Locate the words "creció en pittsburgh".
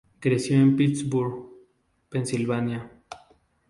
0.19-1.45